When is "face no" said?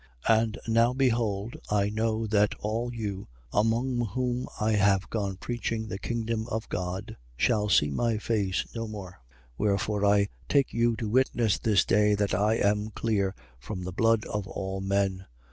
8.17-8.87